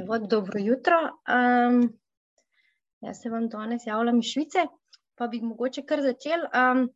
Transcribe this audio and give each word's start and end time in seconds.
Evo, 0.00 0.18
dobro 0.18 0.60
jutro. 0.60 0.96
Um, 1.28 1.98
jaz 3.00 3.20
se 3.22 3.30
vam 3.30 3.48
danes 3.48 3.82
javljam 3.86 4.18
iz 4.18 4.24
Švice, 4.24 4.64
pa 5.14 5.26
bi 5.28 5.40
mogoče 5.40 5.82
kar 5.82 6.00
začel. 6.00 6.46
Um, 6.48 6.86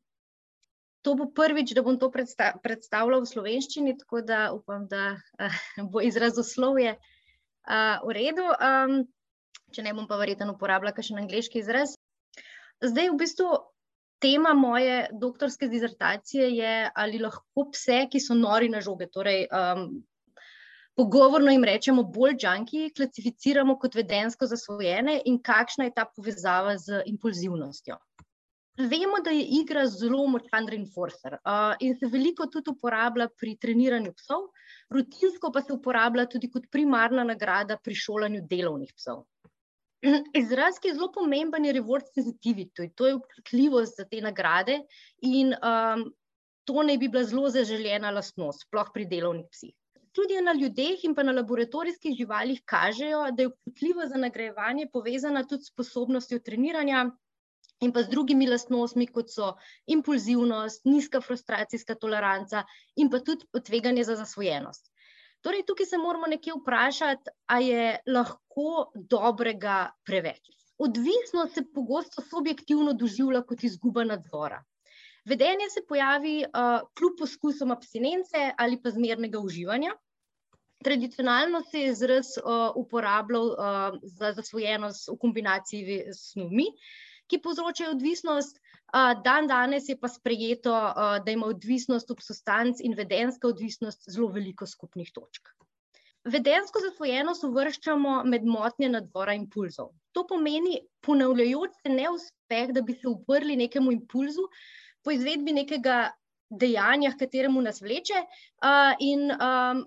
to 1.04 1.14
bo 1.14 1.26
prvič, 1.34 1.74
da 1.76 1.82
bom 1.82 1.98
to 2.00 2.08
predsta 2.10 2.54
predstavljal 2.62 3.20
v 3.20 3.28
slovenščini, 3.32 3.98
tako 4.00 4.22
da 4.24 4.40
upam, 4.56 4.88
da 4.88 5.12
uh, 5.12 5.60
bo 5.92 6.00
izrazoslovje 6.00 6.96
uh, 6.96 8.00
v 8.06 8.16
redu. 8.16 8.48
Um, 8.48 8.98
če 9.76 9.84
ne 9.84 9.92
bom 9.92 10.08
pa 10.08 10.16
verjetno 10.16 10.56
uporabljal 10.56 10.96
kakšen 10.96 11.20
angliški 11.20 11.60
izraz. 11.60 11.98
Zdaj, 12.80 13.12
v 13.12 13.20
bistvu, 13.20 13.52
tema 14.24 14.54
moje 14.56 15.10
doktorske 15.12 15.68
dizertacije 15.68 16.48
je, 16.56 16.74
ali 16.94 17.20
lahko 17.20 17.68
pse, 17.76 18.06
ki 18.08 18.24
so 18.24 18.32
nori 18.38 18.72
na 18.72 18.80
žoge, 18.80 19.10
torej 19.12 19.44
um, 19.52 19.90
pogovorno 20.96 21.52
jim 21.52 21.64
rečemo 21.64 22.02
bolj 22.02 22.38
junki, 22.42 22.90
klasificiramo 22.96 23.76
kot 23.78 23.94
vedensko 23.94 24.48
zasvojene 24.48 25.20
in 25.30 25.38
kakšna 25.44 25.88
je 25.88 25.94
ta 25.98 26.06
povezava 26.16 26.76
z 26.80 27.02
impulzivnostjo. 27.12 27.98
Vemo, 28.76 29.20
da 29.24 29.32
je 29.32 29.44
igra 29.60 29.86
zelo 29.88 30.26
močan 30.28 30.66
reinforcer 30.68 31.38
uh, 31.38 31.76
in 31.80 31.94
se 31.96 32.08
veliko 32.12 32.46
tudi 32.52 32.74
uporablja 32.74 33.28
pri 33.40 33.54
treniranju 33.60 34.12
psov, 34.18 34.50
rutinsko 34.92 35.52
pa 35.52 35.62
se 35.64 35.72
uporablja 35.72 36.26
tudi 36.32 36.50
kot 36.52 36.68
primarna 36.72 37.24
nagrada 37.24 37.78
pri 37.84 37.96
šolanju 37.96 38.42
delovnih 38.50 38.92
psov. 38.96 39.24
Izraz, 40.36 40.76
ki 40.80 40.90
je 40.90 40.98
zelo 40.98 41.08
pomemben, 41.12 41.64
je 41.64 41.72
reward 41.78 42.12
sensitivity, 42.12 42.90
to 42.94 43.08
je 43.08 43.16
občutljivost 43.16 43.96
za 43.96 44.04
te 44.04 44.20
nagrade 44.20 44.82
in 45.24 45.56
um, 45.56 46.04
to 46.68 46.84
naj 46.84 47.00
bi 47.00 47.08
bila 47.08 47.24
zelo 47.24 47.48
zaželjena 47.48 48.12
lastnost, 48.12 48.68
sploh 48.68 48.92
pri 48.92 49.08
delovnih 49.08 49.48
psih 49.52 49.72
študije 50.16 50.42
na 50.42 50.52
ljudeh 50.56 51.02
in 51.04 51.14
pa 51.14 51.22
na 51.22 51.32
laboratorijskih 51.36 52.14
živalih 52.16 52.62
kažejo, 52.64 53.18
da 53.36 53.42
je 53.42 53.48
občutljivost 53.48 54.12
za 54.14 54.18
nagrajevanje 54.22 54.86
povezana 54.92 55.42
tudi 55.44 55.64
s 55.64 55.72
sposobnostjo 55.72 56.38
treniranja 56.38 57.02
in 57.84 57.92
pa 57.92 58.02
z 58.02 58.08
drugimi 58.08 58.46
lastnostmi, 58.48 59.06
kot 59.12 59.28
so 59.28 59.50
impulzivnost, 59.92 60.86
nizka 60.88 61.20
frustracijska 61.20 61.98
toleranca 62.00 62.62
in 62.96 63.10
pa 63.12 63.20
tudi 63.20 63.44
tveganje 63.66 64.04
za 64.08 64.16
zasvojenost. 64.16 64.88
Torej, 65.44 65.66
tukaj 65.68 65.86
se 65.86 66.00
moramo 66.00 66.32
nekje 66.32 66.56
vprašati, 66.62 67.34
a 67.52 67.60
je 67.60 67.98
lahko 68.06 68.88
dobrega 68.94 69.90
preveč. 70.04 70.48
Odvisnost 70.78 71.54
se 71.54 71.66
pogosto 71.74 72.24
subjektivno 72.30 72.96
doživlja 72.96 73.42
kot 73.42 73.68
izguba 73.68 74.04
nadzora. 74.04 74.62
Vedenje 75.28 75.68
se 75.74 75.84
pojavi 75.88 76.38
uh, 76.46 76.88
kljub 76.96 77.20
poskusom 77.20 77.70
abstinence 77.76 78.50
ali 78.56 78.80
pa 78.82 78.90
zmernega 78.90 79.38
uživanja, 79.38 79.92
Tradicionalno 80.84 81.62
se 81.70 81.80
je 81.80 81.90
izraz 81.90 82.26
uh, 82.36 82.70
uporabljal 82.76 83.46
uh, 83.46 83.98
za 84.02 84.32
zasvojenost 84.32 85.08
v 85.08 85.16
kombinaciji 85.20 86.02
s 86.12 86.32
snovmi, 86.32 86.66
ki 87.26 87.40
povzročajo 87.42 87.94
odvisnost. 87.96 88.60
Uh, 88.86 89.16
dan 89.24 89.48
danes 89.50 89.88
je 89.88 89.96
pa 89.98 90.08
sprejeto, 90.08 90.72
uh, 90.72 91.16
da 91.24 91.32
ima 91.32 91.46
odvisnost 91.46 92.10
od 92.10 92.22
substanc 92.22 92.80
in 92.80 92.94
vedenska 92.94 93.48
odvisnost 93.48 94.04
zelo 94.10 94.28
veliko 94.28 94.66
skupnih 94.66 95.10
točk. 95.14 95.48
Vedensko 96.26 96.82
zasvojenost 96.82 97.44
uvrščamo 97.46 98.20
med 98.26 98.44
motnje 98.44 98.88
nadzora 98.90 99.34
impulzov. 99.38 99.92
To 100.12 100.26
pomeni 100.26 100.80
ponavljajoč 101.06 101.74
se 101.82 101.92
neuspeh, 101.92 102.72
da 102.74 102.82
bi 102.82 102.94
se 102.94 103.08
uprli 103.08 103.56
nekemu 103.56 103.92
impulzu 103.94 104.48
po 105.02 105.14
izvedbi 105.14 105.54
nekega 105.54 106.10
dejanja, 106.50 107.12
kateremu 107.18 107.62
nas 107.62 107.80
vleče, 107.82 108.22
uh, 108.22 108.94
in 109.02 109.30
um, 109.34 109.86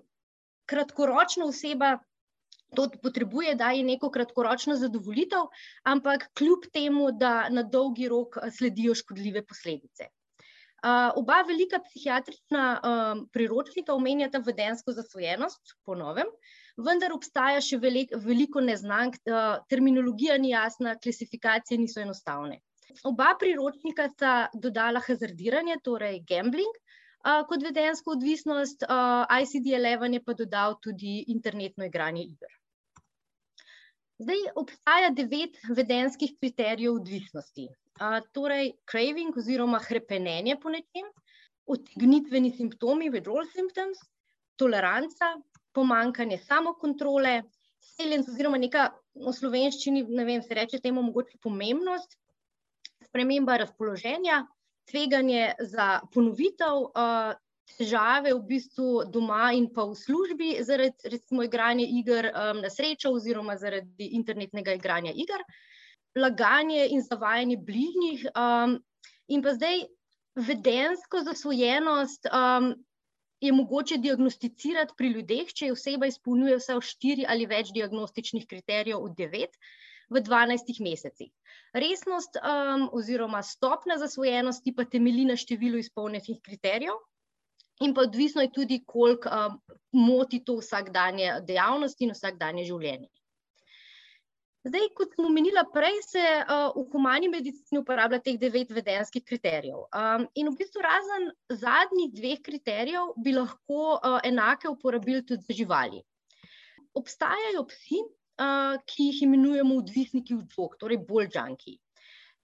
kratkoročno 0.70 1.50
oseba 1.54 1.98
to 2.76 2.86
potrebuje, 3.04 3.56
da 3.56 3.72
je 3.74 3.84
neko 3.84 4.12
kratkoročno 4.14 4.76
zadovoljitev, 4.78 5.50
ampak 5.84 6.28
kljub 6.38 6.70
temu, 6.74 7.10
da 7.12 7.50
na 7.50 7.64
dolgi 7.64 8.08
rok 8.10 8.38
eh, 8.38 8.52
sledijo 8.52 8.96
škodljive 8.96 9.46
posledice. 9.46 10.10
Uh, 10.80 11.12
oba 11.20 11.42
velika 11.44 11.76
psihiatrična 11.84 12.66
um, 12.80 13.26
priročnika 13.36 13.92
omenjata 13.94 14.40
vedensko 14.46 14.94
zasvojenost, 14.96 15.74
po 15.84 15.96
novem, 16.00 16.30
vendar 16.78 17.12
obstaja 17.12 17.60
še 17.60 17.82
velik, 17.84 18.14
veliko 18.24 18.64
neznank, 18.64 19.18
uh, 19.28 19.58
terminologija 19.68 20.38
ni 20.40 20.54
jasna, 20.54 20.94
klasifikacije 21.04 21.82
niso 21.82 22.00
enostavne. 22.00 22.62
Oba 23.04 23.34
priročnika 23.42 24.08
sta 24.14 24.34
dodala 24.54 25.04
hazardiranje, 25.04 25.82
torej 25.84 26.22
gambling, 26.32 26.80
kot 27.24 27.64
vedensko 27.64 28.12
odvisnost, 28.12 28.84
uh, 28.84 29.26
ICD-11 29.28 30.14
je 30.14 30.24
pa 30.24 30.34
dodal 30.34 30.78
tudi 30.82 31.26
internetno 31.28 31.86
igranje 31.86 32.24
iger. 32.24 32.54
Zdaj 34.20 34.40
obstaja 34.56 35.10
devet 35.16 35.58
vedenskih 35.76 36.36
kriterijev 36.40 36.94
odvisnosti. 36.94 37.68
Uh, 38.00 38.20
torej, 38.32 38.74
craving 38.92 39.38
oziroma 39.38 39.80
hrepenenje 39.80 40.56
po 40.62 40.70
nečem, 40.70 41.08
otegnitveni 41.68 42.52
simptomi, 42.52 43.12
withdrawal 43.12 43.48
symptoms, 43.52 44.00
toleranca, 44.56 45.36
pomankanje 45.76 46.40
samokontrole, 46.48 47.44
seljenc 47.96 48.28
oziroma 48.32 48.58
neka 48.58 48.90
v 49.16 49.34
slovenščini, 49.36 50.06
ne 50.08 50.26
vem, 50.26 50.42
se 50.42 50.56
reče 50.56 50.80
temu 50.84 51.04
mogoče 51.04 51.38
pomembnost, 51.44 52.16
sprememba 53.08 53.58
razpoloženja, 53.64 54.46
tveganje 54.90 55.54
za 55.60 56.00
ponovitev, 56.14 56.90
uh, 56.90 57.38
težave 57.78 58.34
v 58.34 58.42
bistvu 58.50 59.06
doma 59.14 59.52
in 59.54 59.70
pa 59.74 59.86
v 59.86 59.96
službi 59.96 60.50
zaradi 60.66 61.12
recimo 61.14 61.46
igranja 61.46 61.86
iger 61.86 62.32
um, 62.32 62.62
na 62.64 62.70
srečo 62.74 63.12
oziroma 63.14 63.58
zaradi 63.62 64.10
internetnega 64.18 64.74
igranja 64.80 65.14
iger, 65.14 65.44
laganje 66.18 66.88
in 66.90 67.04
zavajanje 67.06 67.58
bližnjih 67.58 68.28
um, 68.34 68.78
in 69.28 69.44
pa 69.46 69.54
zdaj 69.54 69.86
vedensko 70.36 71.22
zasvojenost 71.28 72.30
um, 72.32 72.74
je 73.40 73.52
mogoče 73.56 73.98
diagnosticirati 73.98 74.94
pri 74.98 75.14
ljudeh, 75.14 75.52
če 75.56 75.72
oseba 75.72 76.10
izpolnjuje 76.10 76.58
vse 76.60 76.80
štiri 76.84 77.28
ali 77.28 77.48
več 77.48 77.72
diagnostičnih 77.76 78.48
kriterijev 78.50 79.00
od 79.00 79.16
devet 79.16 79.56
v 80.10 80.22
12 80.26 80.82
mesecih. 80.84 81.30
Resnost 81.74 82.40
um, 82.42 82.90
oziroma 82.94 83.44
stopna 83.46 83.98
zasvojenosti 84.02 84.74
pa 84.76 84.86
temelji 84.86 85.28
na 85.30 85.38
številu 85.38 85.80
izpolnjenih 85.82 86.42
kriterijev, 86.44 86.98
in 87.86 87.94
pa 87.94 88.02
odvisno 88.02 88.42
je 88.42 88.52
tudi, 88.52 88.82
koliko 88.86 89.30
um, 89.30 89.62
moti 89.92 90.44
to 90.44 90.58
vsakdanje 90.60 91.40
dejavnosti 91.48 92.06
in 92.06 92.16
vsakdanje 92.16 92.66
življenje. 92.68 93.08
Zdaj, 94.68 94.90
kot 94.96 95.14
smo 95.16 95.30
omenili 95.30 95.62
prej, 95.74 96.02
se 96.04 96.22
uh, 96.22 96.74
v 96.76 96.84
humani 96.92 97.30
medicini 97.32 97.80
uporablja 97.80 98.20
teh 98.26 98.36
devet 98.42 98.74
vedenskih 98.76 99.24
kriterijev. 99.24 99.86
Um, 99.96 100.26
in 100.36 100.50
v 100.52 100.60
bistvu, 100.60 100.84
razen 100.84 101.30
zadnjih 101.62 102.12
dveh 102.18 102.42
kriterijev, 102.44 103.14
bi 103.24 103.38
lahko 103.38 103.96
uh, 103.96 104.18
enake 104.28 104.68
uporabili 104.68 105.24
tudi 105.24 105.48
za 105.48 105.56
živali. 105.56 106.02
Obstajajo 107.00 107.64
psi, 107.72 108.04
ki 108.86 109.04
jih 109.04 109.22
imenujemo 109.24 109.78
odvisniki 109.78 110.36
od 110.36 110.48
drog, 110.56 110.76
torej 110.80 110.98
bolj 111.08 111.28
džanki. 111.34 111.78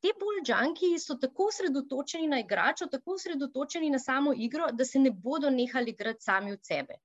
Te 0.04 0.12
bolj 0.20 0.42
džanki 0.46 0.90
so 1.00 1.16
tako 1.22 1.48
osredotočeni 1.50 2.28
na 2.28 2.40
igračo, 2.40 2.86
tako 2.92 3.16
osredotočeni 3.16 3.90
na 3.90 4.00
samo 4.00 4.34
igro, 4.48 4.68
da 4.72 4.86
se 4.86 5.00
ne 5.00 5.12
bodo 5.12 5.50
nehali 5.50 5.96
igrati 5.96 6.24
sami 6.24 6.52
od 6.52 6.60
sebe. 6.66 7.00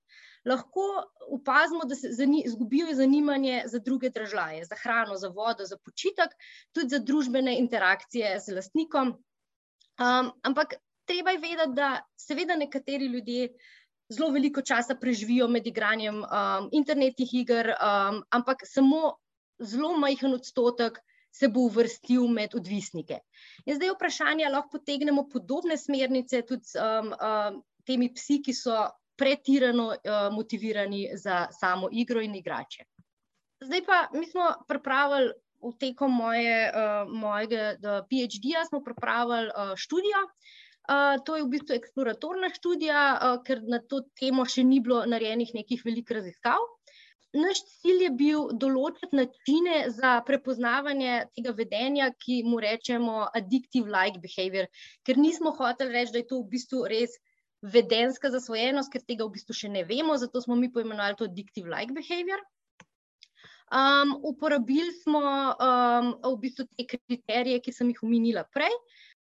Lahko 0.44 0.86
opazimo, 1.36 1.84
da 1.84 1.94
se 1.94 2.08
izgubijo 2.44 2.94
zanimanje 2.94 3.62
za 3.66 3.78
druge 3.78 4.10
države, 4.10 4.64
za 4.64 4.76
hrano, 4.82 5.16
za 5.16 5.28
vodo, 5.28 5.64
za 5.64 5.76
počitek, 5.76 6.36
tudi 6.72 6.88
za 6.88 6.98
družbene 6.98 7.58
interakcije 7.58 8.38
z 8.40 8.56
lastnikom. 8.56 9.14
Um, 10.00 10.32
ampak 10.42 10.74
treba 11.04 11.30
je 11.30 11.38
vedeti, 11.38 11.76
da 11.76 12.00
seveda 12.16 12.56
nekateri 12.56 13.06
ljudje 13.06 13.48
zelo 14.10 14.30
veliko 14.34 14.62
časa 14.62 14.94
preživijo 14.94 15.48
med 15.48 15.66
igranjem 15.66 16.22
um, 16.24 16.68
internetnih 16.72 17.34
iger, 17.42 17.70
um, 17.76 18.22
ampak 18.30 18.66
samo 18.66 19.14
zelo 19.58 19.94
majhen 19.98 20.34
odstotek 20.34 20.98
se 21.32 21.48
bo 21.48 21.68
uvrstil 21.68 22.26
med 22.28 22.54
odvisnike. 22.58 23.20
In 23.66 23.76
zdaj 23.76 23.88
je 23.88 23.94
vprašanje, 23.94 24.44
ali 24.44 24.54
lahko 24.54 24.78
potegnemo 24.78 25.28
podobne 25.30 25.76
smernice 25.78 26.42
tudi 26.46 26.66
s 26.66 26.74
um, 26.74 27.12
um, 27.14 27.60
temi 27.86 28.10
psi, 28.14 28.40
ki 28.42 28.54
so 28.54 28.88
pretirano 29.20 29.92
uh, 29.92 30.26
motivirani 30.34 31.04
za 31.14 31.46
samo 31.52 31.88
igro 31.92 32.20
in 32.24 32.34
igrače. 32.34 32.84
Zdaj 33.62 33.84
pa 33.86 34.08
mi 34.14 34.26
smo 34.26 34.50
pripravili. 34.68 35.32
V 35.60 35.74
tekom 35.76 36.14
moje, 36.16 36.72
uh, 36.72 37.10
mojega 37.12 37.74
PhD-ja 38.08 38.62
smo 38.64 38.78
pripravili 38.80 39.50
uh, 39.52 39.74
študijo, 39.76 40.22
to 41.24 41.36
je 41.36 41.44
v 41.44 41.50
bistvu 41.54 41.76
eksploratorna 41.76 42.50
študija, 42.54 43.02
uh, 43.14 43.38
ker 43.46 43.62
na 43.62 43.78
to 43.78 44.02
temo 44.18 44.46
še 44.48 44.64
ni 44.66 44.80
bilo 44.82 45.04
narejenih 45.06 45.54
nekih 45.54 45.84
velikih 45.86 46.16
raziskav. 46.18 46.66
Naš 47.30 47.60
cilj 47.78 48.02
je 48.02 48.10
bil 48.18 48.48
določiti 48.58 49.14
načine 49.14 49.84
za 49.94 50.16
prepoznavanje 50.26 51.12
tega 51.36 51.52
vedenja, 51.54 52.08
ki 52.24 52.40
mu 52.42 52.58
rečemo 52.64 53.28
addictive-like 53.38 54.18
behavior, 54.24 54.66
ker 55.06 55.20
nismo 55.20 55.52
hoteli 55.54 55.94
reči, 55.94 56.16
da 56.16 56.24
je 56.24 56.30
to 56.32 56.40
v 56.40 56.50
bistvu 56.56 56.82
res 56.90 57.14
vedenska 57.62 58.32
zasvojenost, 58.34 58.90
ker 58.90 59.04
tega 59.06 59.28
v 59.28 59.36
bistvu 59.36 59.54
še 59.54 59.70
ne 59.70 59.84
vemo, 59.86 60.16
zato 60.18 60.42
smo 60.42 60.58
mi 60.58 60.72
poimenovali 60.74 61.20
to 61.20 61.28
addictive-like 61.30 61.94
behavior. 61.94 62.42
Um, 63.70 64.16
uporabili 64.26 64.90
smo 65.04 65.22
um, 65.22 66.08
v 66.24 66.34
bistvu 66.42 66.66
te 66.74 66.88
kriterije, 66.90 67.60
ki 67.62 67.70
sem 67.70 67.92
jih 67.92 68.02
omenila 68.02 68.42
prej, 68.50 68.74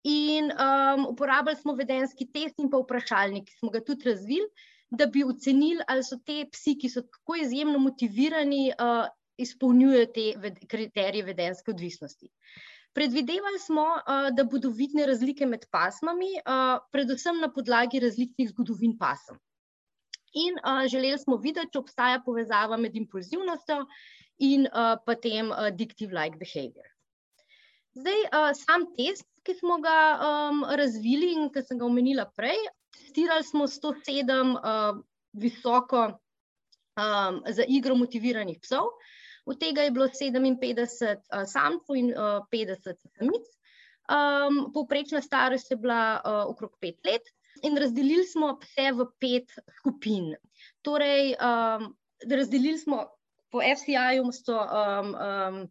in 0.04 0.52
um, 0.52 1.06
uporabljali 1.06 1.56
smo 1.56 1.74
vedenski 1.74 2.26
test 2.32 2.58
in 2.58 2.70
pa 2.70 2.78
vprašalnik, 2.78 3.48
ki 3.48 3.56
smo 3.58 3.70
ga 3.70 3.80
tudi 3.84 4.10
razvili, 4.10 4.46
da 4.90 5.06
bi 5.06 5.24
ocenili, 5.24 5.84
ali 5.88 6.04
so 6.04 6.16
te 6.24 6.44
psi, 6.52 6.76
ki 6.80 6.88
so 6.88 7.02
tako 7.02 7.36
izjemno 7.42 7.78
motivirani, 7.78 8.70
uh, 8.72 9.08
izpolnjujejo 9.38 10.06
te 10.14 10.32
ved 10.36 10.58
kriterije 10.68 11.24
vedenske 11.24 11.70
odvisnosti. 11.70 12.30
Predvidevali 12.96 13.58
smo, 13.58 13.82
uh, 13.82 14.30
da 14.34 14.44
bodo 14.44 14.70
vidne 14.74 15.06
razlike 15.06 15.46
med 15.46 15.66
pasmami, 15.70 16.30
uh, 16.40 16.78
predvsem 16.92 17.40
na 17.40 17.52
podlagi 17.52 18.00
različnih 18.00 18.48
zgodovin 18.50 18.96
pasem. 18.98 19.38
In 20.34 20.58
uh, 20.62 20.86
želeli 20.90 21.18
smo 21.18 21.36
videti, 21.36 21.72
če 21.72 21.82
obstaja 21.82 22.22
povezava 22.24 22.76
med 22.76 22.96
impulzivnostjo 22.96 23.84
in 24.38 24.66
uh, 24.66 24.96
potem 25.06 25.52
addictive 25.52 26.14
like 26.14 26.38
behavior. 26.40 26.88
Zdaj, 27.98 28.20
uh, 28.28 28.50
sam 28.54 28.86
test, 28.96 29.26
ki 29.48 29.54
smo 29.56 29.78
ga 29.80 29.98
um, 30.20 30.64
razvili 30.76 31.32
in 31.32 31.48
ki 31.52 31.62
sem 31.64 31.78
ga 31.80 31.86
omenila 31.88 32.26
prej, 32.36 32.58
testirali 32.92 33.46
smo 33.48 33.64
107 33.64 34.52
uh, 34.58 34.98
visoko 35.32 36.02
um, 36.12 37.38
za 37.56 37.64
igro 37.64 37.96
motiviranih 37.96 38.58
psov, 38.60 38.90
od 39.48 39.56
tega 39.60 39.86
je 39.86 39.94
bilo 39.96 40.10
57 40.12 41.16
uh, 41.16 41.46
samcev 41.48 41.96
in 41.96 42.12
uh, 42.12 42.44
50 42.52 43.00
samic. 43.16 43.48
Um, 44.08 44.66
povprečna 44.72 45.22
starost 45.24 45.70
je 45.72 45.80
bila 45.80 46.20
uh, 46.20 46.44
okrog 46.52 46.76
pet 46.80 47.00
let, 47.08 47.32
in 47.64 47.76
razdelili 47.76 48.26
smo 48.28 48.52
pse 48.60 48.92
v 48.92 49.08
pet 49.20 49.56
skupin. 49.78 50.34
Torej, 50.84 51.34
um, 51.40 51.88
razdelili 52.28 52.78
smo 52.78 53.06
po 53.50 53.64
FCI-ju 53.64 54.22
um, 54.22 55.14
um, 55.16 55.62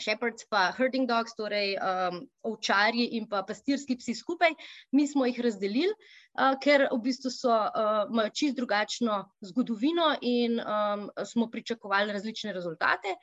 shepherds 0.00 0.46
pa 0.50 0.70
herding 0.76 1.06
dogs, 1.08 1.34
torej 1.36 1.76
um, 1.80 2.20
ovčarji 2.46 3.08
in 3.18 3.26
pa 3.28 3.42
pastirski 3.46 3.96
psi 3.96 4.14
skupaj, 4.14 4.54
mi 4.92 5.06
smo 5.08 5.26
jih 5.26 5.40
razdelili, 5.48 5.92
uh, 5.92 6.54
ker 6.62 6.86
v 6.92 7.00
bistvu 7.08 7.32
so, 7.32 7.52
uh, 7.52 8.06
imajo 8.10 8.32
čist 8.34 8.56
drugačno 8.56 9.24
zgodovino 9.40 10.14
in 10.22 10.60
um, 10.60 11.08
smo 11.24 11.50
pričakovali 11.50 12.12
različne 12.12 12.52
rezultate. 12.52 13.16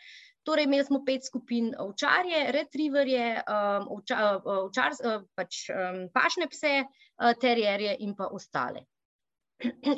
Torej, 0.44 0.68
imeli 0.68 0.84
smo 0.84 1.00
pet 1.06 1.24
skupin 1.26 1.72
ovčarje, 1.80 2.46
retriverje, 2.52 3.28
um, 3.48 3.88
ovča, 3.96 4.18
ovčar, 4.44 4.98
pač, 5.36 5.70
um, 5.72 6.02
pašne 6.12 6.50
pse, 6.52 6.74
uh, 6.84 7.32
terjerje 7.40 7.96
in 8.04 8.16
pa 8.18 8.28
ostale. 8.28 8.84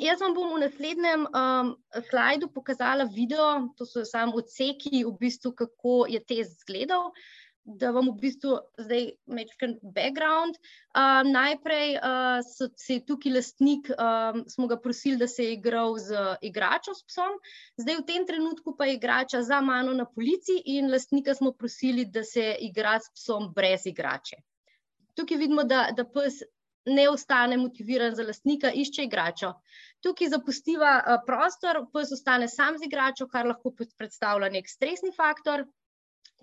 Jaz 0.00 0.20
vam 0.22 0.34
bom 0.34 0.52
v 0.54 0.60
naslednjem 0.62 1.24
um, 1.26 1.72
slajdu 2.10 2.48
pokazala 2.54 3.06
video, 3.10 3.72
to 3.78 3.86
so 3.86 4.04
samo 4.06 4.38
odseki, 4.38 5.02
v 5.04 5.16
bistvu, 5.18 5.52
kako 5.58 6.04
je 6.10 6.22
test 6.22 6.60
izgledal. 6.60 7.10
Da 7.66 7.90
vam 7.90 8.12
v 8.12 8.20
bistvu 8.22 8.60
zdaj 8.78 9.08
mečkam 9.26 9.72
background. 9.82 10.54
Um, 10.94 11.32
najprej 11.34 11.96
uh, 11.98 12.38
se 12.78 13.00
je 13.00 13.02
tukaj 13.08 13.34
lastnik, 13.34 13.90
um, 13.90 14.44
smo 14.46 14.68
ga 14.70 14.78
prosili, 14.78 15.18
da 15.18 15.26
se 15.26 15.48
je 15.48 15.56
igral 15.58 15.98
z 15.98 16.14
igračo 16.46 16.94
s 16.94 17.02
psom, 17.10 17.40
zdaj 17.74 17.98
v 18.02 18.06
tem 18.06 18.26
trenutku 18.26 18.76
pa 18.78 18.86
je 18.86 19.00
igrača 19.00 19.42
za 19.42 19.58
mano 19.60 19.96
na 19.98 20.06
policiji 20.06 20.62
in 20.78 20.92
lastnika 20.94 21.34
smo 21.34 21.50
prosili, 21.52 22.06
da 22.06 22.22
se 22.22 22.54
igra 22.60 23.00
s 23.02 23.10
psom 23.18 23.50
brez 23.54 23.90
igrače. 23.90 24.38
Tukaj 25.18 25.42
vidimo, 25.42 25.64
da, 25.64 25.88
da 25.96 26.04
pes 26.06 26.44
ne 26.86 27.08
ostane 27.10 27.56
motiviran 27.56 28.14
za 28.14 28.22
lastnika, 28.26 28.70
išče 28.74 29.04
igračo. 29.04 29.52
Tukaj 30.04 30.28
zapustiva 30.28 30.92
uh, 31.00 31.18
prostor, 31.26 31.82
pes 31.92 32.12
ostane 32.14 32.48
sam 32.48 32.78
z 32.78 32.86
igračo, 32.86 33.26
kar 33.32 33.46
lahko 33.46 33.72
predstavlja 33.98 34.50
nek 34.54 34.70
stresni 34.70 35.12
faktor. 35.16 35.66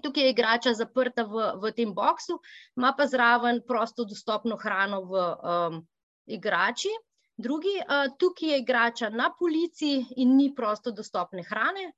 Tukaj 0.03 0.23
je 0.23 0.33
igrača 0.33 0.73
zaprta 0.73 1.23
v, 1.29 1.47
v 1.61 1.71
tem 1.71 1.93
boksu, 1.95 2.39
ima 2.77 2.91
pa 2.97 3.07
zraven 3.07 3.61
prosto 3.67 4.05
dostopno 4.09 4.57
hrano 4.59 5.01
v 5.07 5.23
um, 5.23 5.81
igrači. 6.25 6.91
Drugi, 7.37 7.77
uh, 7.81 8.09
tukaj 8.19 8.49
je 8.49 8.61
igrača 8.61 9.09
na 9.09 9.31
policiji 9.39 10.05
in 10.17 10.35
ni 10.37 10.51
prosto 10.55 10.91
dostopne 10.91 11.43
hrane, 11.47 11.91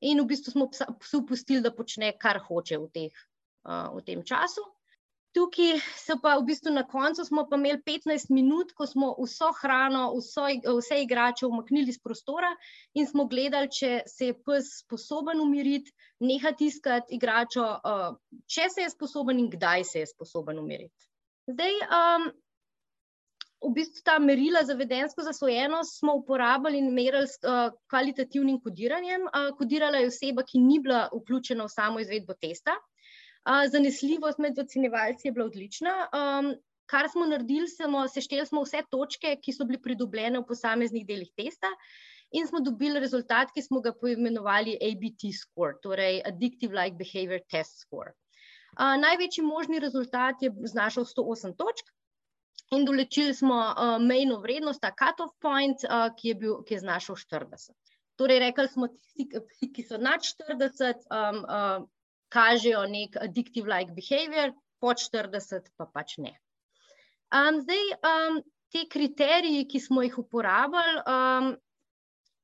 in 0.00 0.20
v 0.20 0.26
bistvu 0.30 0.52
smo 0.54 0.68
psu 0.70 1.24
pustili, 1.26 1.62
da 1.62 1.72
počne, 1.74 2.12
kar 2.18 2.38
hoče 2.42 2.78
v, 2.78 2.90
teh, 2.94 3.22
uh, 3.64 3.94
v 3.96 4.04
tem 4.06 4.22
času. 4.22 4.62
Tukaj 5.38 5.76
so 5.94 6.16
pa 6.18 6.32
v 6.34 6.48
bistvu 6.48 6.72
na 6.74 6.82
koncu 6.82 7.22
smo 7.24 7.44
pa 7.46 7.54
imeli 7.54 7.78
15 7.86 8.32
minut, 8.34 8.72
ko 8.74 8.86
smo 8.90 9.12
vso 9.20 9.52
hrano, 9.60 10.08
vso, 10.16 10.48
vse 10.80 10.98
igrače 11.04 11.46
umaknili 11.46 11.94
iz 11.94 12.00
prostora 12.02 12.50
in 12.98 13.06
smo 13.06 13.28
gledali, 13.30 13.70
če 13.70 13.92
se 14.10 14.32
je 14.32 14.34
pes 14.34 14.72
sposoben 14.80 15.38
umiriti, 15.44 15.94
nehati 16.26 16.66
iskati 16.72 17.14
igračo, 17.14 17.68
uh, 17.92 18.10
če 18.50 18.66
se 18.74 18.82
je 18.82 18.90
sposoben 18.96 19.38
in 19.38 19.46
kdaj 19.54 19.86
se 19.92 20.02
je 20.02 20.10
sposoben 20.10 20.58
umiriti. 20.58 21.06
Zdaj, 21.54 21.78
um, 21.86 22.28
v 23.68 23.72
bistvu 23.78 24.02
ta 24.10 24.18
merila 24.18 24.64
za 24.66 24.74
vedensko 24.74 25.22
zasvojenost 25.22 26.00
smo 26.02 26.18
uporabljali 26.18 26.82
in 26.82 26.90
merili 26.98 27.30
s 27.30 27.38
uh, 27.46 27.70
kvalitativnim 27.90 28.58
kodiranjem. 28.66 29.30
Uh, 29.30 29.52
kodirala 29.58 30.02
je 30.02 30.10
oseba, 30.10 30.42
ki 30.42 30.66
ni 30.66 30.82
bila 30.82 31.06
vključena 31.14 31.70
v 31.70 31.76
samo 31.78 32.02
izvedbo 32.02 32.34
testa. 32.34 32.74
Zanesljivost 33.46 34.38
med 34.38 34.58
ocenjevalci 34.58 35.28
je 35.28 35.32
bila 35.32 35.46
odlična. 35.46 35.94
Um, 36.12 36.54
kar 36.88 37.08
smo 37.12 37.26
naredili, 37.26 37.68
smo 37.68 38.08
sešteli 38.08 38.46
smo 38.46 38.62
vse 38.64 38.82
točke, 38.90 39.36
ki 39.42 39.52
so 39.52 39.66
bile 39.68 39.80
pridobljene 39.82 40.40
v 40.40 40.46
posameznih 40.48 41.06
delih 41.06 41.30
testa, 41.36 41.70
in 42.30 42.46
smo 42.48 42.60
dobili 42.60 43.00
rezultat, 43.00 43.52
ki 43.54 43.62
smo 43.64 43.80
ga 43.84 43.92
poimenovali 43.92 44.76
ABT 44.88 45.28
score, 45.36 45.76
torej 45.82 46.22
Addictive 46.28 46.76
Like 46.76 46.96
Behavior 46.96 47.44
Test 47.50 47.84
Score. 47.84 48.14
Uh, 48.78 48.96
največji 49.00 49.44
možni 49.44 49.80
rezultat 49.80 50.42
je 50.42 50.52
znašal 50.72 51.08
108 51.08 51.56
točk. 51.56 51.94
In 52.76 52.84
določili 52.84 53.32
smo 53.32 53.56
uh, 53.56 53.94
mejno 54.04 54.42
vrednost, 54.42 54.82
ta 54.82 54.90
cut-off 54.92 55.32
point, 55.40 55.84
uh, 55.88 56.10
ki, 56.16 56.32
je 56.32 56.34
bil, 56.42 56.58
ki 56.68 56.76
je 56.76 56.82
znašal 56.82 57.16
40. 57.16 57.72
Torej, 58.20 58.42
rekli 58.42 58.68
smo, 58.68 58.88
tisti, 58.92 59.70
ki 59.72 59.84
so 59.88 59.96
nad 59.96 60.24
40, 60.24 61.06
um, 61.08 61.38
uh, 61.46 61.86
kažejo 62.32 62.84
nek 62.90 63.16
addictive-like 63.20 63.94
behavior, 63.96 64.52
pod 64.80 65.00
40 65.02 65.72
pa 65.76 65.86
pač 65.86 66.18
ne. 66.22 66.34
Um, 67.34 67.60
zdaj, 67.60 67.84
um, 68.08 68.40
te 68.72 68.84
kriteriji, 68.88 69.66
ki 69.68 69.80
smo 69.80 70.04
jih 70.04 70.18
uporabljali, 70.20 71.02
um, 71.08 71.50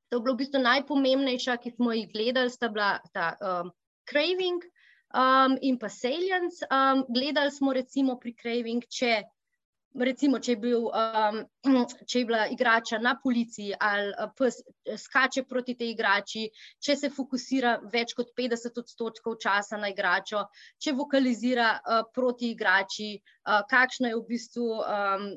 to 0.08 0.18
je 0.18 0.24
bilo 0.24 0.34
v 0.34 0.40
bistvu 0.42 0.60
najpomembnejša, 0.64 1.56
ki 1.62 1.74
smo 1.76 1.92
jih 1.92 2.10
gledali, 2.12 2.52
sta 2.52 2.68
bila 2.68 2.98
ta 3.12 3.32
um, 3.40 3.72
craving 4.10 4.62
um, 5.14 5.56
in 5.62 5.78
pa 5.78 5.88
salience. 5.88 6.64
Um, 6.70 7.04
gledali 7.08 7.50
smo 7.50 7.72
recimo 7.72 8.18
pri 8.20 8.34
craving, 8.40 8.84
če 8.88 9.22
recimo, 10.02 10.38
če 10.42 10.52
je, 10.52 10.58
bil, 10.58 10.86
um, 10.88 11.40
če 12.10 12.18
je 12.18 12.26
bila 12.28 12.44
igrača 12.50 12.98
na 12.98 13.14
policiji 13.22 13.74
ali 13.78 14.10
uh, 14.10 14.30
pes 14.36 14.60
uh, 14.64 14.96
skače 14.98 15.44
proti 15.48 15.76
tej 15.78 15.92
igrači, 15.94 16.44
če 16.82 16.96
se 16.98 17.10
fokusira 17.14 17.76
več 17.92 18.14
kot 18.18 18.32
50 18.36 18.82
odstotkov 18.82 19.38
časa 19.42 19.78
na 19.80 19.92
igračo, 19.92 20.44
če 20.82 20.96
vokalizira 20.98 21.72
uh, 21.78 22.06
proti 22.14 22.52
igrači, 22.54 23.14
uh, 23.20 23.62
kakšno 23.70 24.10
je 24.10 24.20
v 24.20 24.24
bistvu 24.28 24.70
um, 24.80 25.28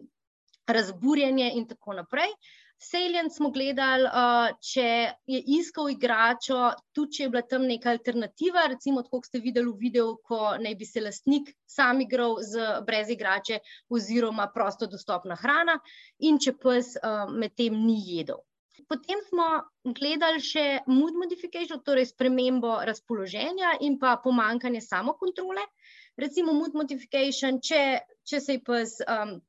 razburjenje 0.68 1.52
in 1.56 1.68
tako 1.68 2.00
naprej. 2.02 2.34
Salient 2.79 3.34
smo 3.34 3.50
gledali, 3.50 4.05
uh, 4.05 4.51
če 4.62 4.89
je 5.25 5.38
iskal 5.57 5.89
igračo, 5.89 6.60
tudi 6.93 7.17
če 7.17 7.24
je 7.24 7.29
bila 7.34 7.41
tam 7.50 7.63
neka 7.65 7.89
alternativa, 7.89 8.67
recimo, 8.69 9.01
kot 9.10 9.25
ste 9.25 9.41
videli 9.41 9.72
v 9.72 9.79
videu, 9.88 10.12
ko 10.29 10.51
naj 10.62 10.75
bi 10.77 10.86
se 10.86 11.01
lastnik 11.01 11.50
sam 11.65 12.03
igral 12.05 12.38
z, 12.46 12.67
brez 12.86 13.10
igrače, 13.10 13.57
oziroma 13.89 14.46
prosto 14.53 14.86
dostopna 14.91 15.39
hrana, 15.41 15.79
in 16.29 16.38
če 16.38 16.53
pes 16.62 16.93
uh, 17.01 17.25
medtem 17.34 17.81
ni 17.81 17.98
jedel. 18.12 18.43
Potem 18.88 19.25
smo 19.25 19.50
gledali 19.98 20.39
še 20.39 20.67
mood 20.86 21.17
modification, 21.17 21.81
torej 21.84 22.12
spremembo 22.13 22.77
razpoloženja 22.88 23.79
in 23.89 23.98
pa 24.00 24.15
pomankanje 24.22 24.86
samokontrole. 24.86 25.65
Recimo, 26.22 26.53
mood 26.53 26.77
modification, 26.77 27.57
če, 27.57 27.84
če 28.22 28.46
se 28.46 28.60
je 28.60 28.65
pes. 28.69 29.00
Um, 29.10 29.39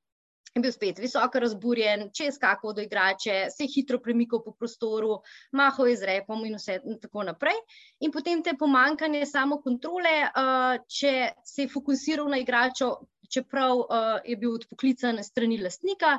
je 0.55 0.63
bil 0.63 0.73
spet 0.73 0.99
visoko 0.99 1.41
razburjen, 1.43 2.09
če 2.15 2.29
je 2.29 2.35
skakal 2.37 2.75
do 2.75 2.83
igrače, 2.83 3.37
se 3.55 3.65
je 3.65 3.73
hitro 3.75 4.01
premikal 4.03 4.43
po 4.45 4.55
prostoru, 4.57 5.21
mahal 5.53 5.91
je 5.91 5.97
z 6.01 6.11
repom 6.13 6.45
in 6.47 6.59
vse 6.59 6.81
in 6.85 6.99
tako 7.03 7.27
naprej. 7.29 7.59
In 8.01 8.13
potem 8.15 8.43
te 8.43 8.57
pomankanje 8.59 9.27
samo 9.27 9.61
kontrole, 9.65 10.17
uh, 10.29 10.77
če 10.89 11.15
se 11.45 11.67
je 11.67 11.73
fokusiral 11.73 12.31
na 12.33 12.41
igračo, 12.43 12.95
čeprav 13.29 13.83
uh, 13.85 14.13
je 14.25 14.37
bil 14.37 14.57
odpoklican 14.59 15.23
strani 15.25 15.61
lastnika. 15.63 16.19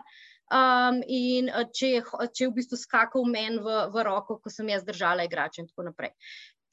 Um, 0.49 1.03
in 1.05 1.51
če 1.77 1.91
je, 1.91 2.05
če 2.33 2.43
je 2.43 2.47
v 2.49 2.55
bistvu 2.55 2.77
skakal 2.81 3.27
meni 3.29 3.59
v, 3.61 3.75
v 3.93 4.05
roko, 4.07 4.39
ko 4.41 4.49
sem 4.49 4.71
jaz 4.71 4.81
držala 4.81 5.27
igrače, 5.27 5.61
in 5.61 5.67
tako 5.69 5.85
naprej. 5.91 6.15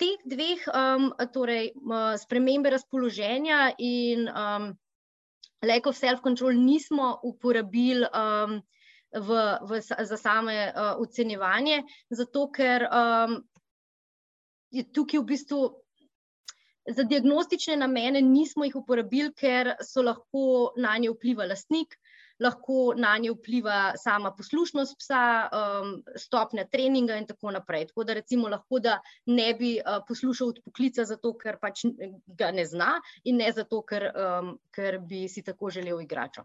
Teh 0.00 0.22
dveh, 0.28 0.62
um, 0.72 1.10
torej 1.32 1.74
spremembe 2.22 2.72
razpoloženja 2.72 3.60
in 3.84 4.24
um, 4.32 4.70
lack 5.64 5.86
of 5.86 5.96
self-control 5.96 6.52
nismo 6.52 7.20
uporabili 7.22 8.06
um, 8.12 8.60
v, 9.12 9.28
v, 9.62 9.80
za 9.80 10.16
same 10.16 10.72
uh, 10.72 11.00
ocenjevanje, 11.00 11.82
zato 12.10 12.50
ker 12.52 12.88
um, 12.90 13.40
je 14.70 14.84
tukaj 14.92 15.20
v 15.20 15.28
bistvu 15.32 15.60
za 16.86 17.02
diagnostične 17.02 17.76
namene 17.76 18.20
nismo 18.22 18.64
jih 18.64 18.76
uporabili, 18.76 19.32
ker 19.34 19.74
so 19.82 20.02
lahko 20.02 20.72
na 20.78 20.96
nje 20.98 21.10
vpliva 21.14 21.46
lastnik, 21.46 21.96
lahko 22.40 22.94
na 22.96 23.16
nje 23.18 23.32
vpliva 23.32 23.92
sama 23.96 24.32
poslušnost 24.36 24.98
psa, 24.98 25.22
um, 25.48 25.92
stopnja 26.16 26.66
treninga 26.72 27.16
in 27.16 27.26
tako 27.26 27.50
naprej. 27.50 27.86
Tako 27.92 28.04
da 28.04 28.18
recimo 28.18 28.48
lahko, 28.48 28.80
da 28.80 28.98
ne 29.26 29.54
bi 29.54 29.76
uh, 29.78 30.02
poslušal 30.08 30.54
od 30.54 30.60
poklica 30.64 31.04
zato, 31.04 31.32
ker 31.38 31.60
pač 31.62 31.86
ga 32.26 32.50
ne 32.52 32.66
zna 32.66 32.96
in 33.24 33.40
ne 33.42 33.52
zato, 33.52 33.82
ker, 33.82 34.10
um, 34.12 34.56
ker 34.70 35.00
bi 35.00 35.26
si 35.28 35.42
tako 35.42 35.70
želel 35.70 36.02
igračo. 36.04 36.44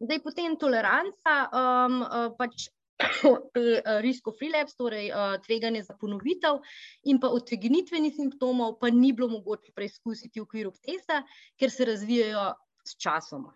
Zdaj 0.00 0.22
potem 0.24 0.56
toleranca, 0.56 1.40
um, 1.52 2.04
pač 2.38 2.70
Eh, 3.56 4.00
risko 4.00 4.32
freelapse, 4.32 4.76
torej 4.76 5.10
uh, 5.10 5.36
tveganje 5.44 5.82
za 5.82 5.96
ponovitev, 6.00 6.60
in 7.08 7.20
pa 7.20 7.30
odtegnitvenih 7.32 8.14
simptomov, 8.16 8.78
pa 8.80 8.90
ni 8.90 9.12
bilo 9.12 9.28
mogoče 9.28 9.72
preizkusiti 9.76 10.40
v 10.40 10.46
okviru 10.46 10.72
testa, 10.84 11.22
ker 11.56 11.72
se 11.72 11.88
razvijajo 11.88 12.44
s 12.84 12.96
časoma. 13.00 13.54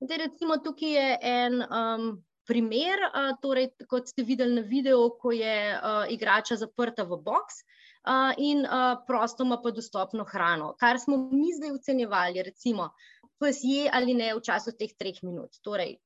Zdaj, 0.00 0.18
recimo, 0.18 0.56
tukaj 0.64 0.94
je 0.96 1.08
en 1.22 1.60
um, 1.60 2.04
primer, 2.48 3.02
uh, 3.04 3.34
torej, 3.42 3.68
kot 3.88 4.08
ste 4.08 4.24
videli 4.24 4.56
na 4.56 4.62
videu, 4.64 5.10
ko 5.20 5.32
je 5.36 5.56
uh, 5.76 6.06
igrača 6.08 6.56
zaprta 6.56 7.04
v 7.04 7.20
box. 7.20 7.60
Uh, 8.00 8.32
in 8.40 8.64
uh, 8.64 8.94
prostoma 9.04 9.58
pa 9.60 9.74
dostopno 9.76 10.24
hrano. 10.24 10.72
Kar 10.80 10.96
smo 10.98 11.18
mi 11.28 11.52
zdaj 11.52 11.74
ocenjevali, 11.76 12.42
recimo, 12.42 12.88
pes 13.36 13.60
je 13.62 13.90
ali 13.92 14.14
ne 14.16 14.30
v 14.32 14.40
času 14.40 14.72
teh 14.72 14.94
treh 14.96 15.20
minut. 15.22 15.60
Torej, 15.60 15.98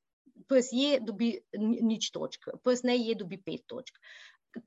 pes 0.51 0.73
je, 0.75 0.99
dobi 0.99 1.31
nič 1.55 2.11
točk, 2.11 2.51
pes 2.67 2.83
ne 2.83 2.97
je, 2.99 3.15
dobi 3.15 3.39
pet 3.39 3.63
točk. 3.71 3.95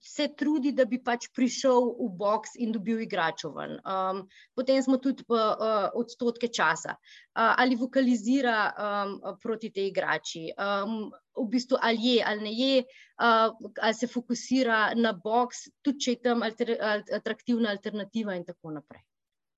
Se 0.01 0.29
trudi, 0.37 0.73
da 0.77 0.85
bi 0.85 0.99
pač 1.03 1.29
prišel 1.35 1.93
v 1.99 2.09
box 2.21 2.57
in 2.61 2.73
dobil 2.73 3.01
igračo 3.05 3.51
ven. 3.57 3.79
Um, 3.83 4.23
potem 4.57 4.83
smo 4.85 4.99
tudi 5.03 5.25
uh, 5.29 5.39
uh, 5.39 5.89
odstotke 5.99 6.51
časa, 6.53 6.95
uh, 6.95 7.55
ali 7.57 7.79
vokalizira 7.79 8.59
um, 8.69 9.15
proti 9.43 9.71
tej 9.73 9.91
igrači, 9.93 10.49
um, 10.55 11.09
v 11.39 11.47
bistvu 11.49 11.79
ali 11.81 12.17
je 12.17 12.25
ali 12.25 12.43
ne 12.45 12.53
je, 12.53 12.83
uh, 13.23 13.55
ali 13.81 13.95
se 13.95 14.07
fokusira 14.07 14.95
na 14.97 15.13
box, 15.13 15.69
tudi 15.83 16.05
če 16.05 16.17
je 16.17 16.23
tam 16.23 16.43
alter, 16.43 16.75
atraktivna 17.15 17.73
alternativa 17.73 18.37
in 18.37 18.45
tako 18.45 18.77
naprej. 18.77 19.05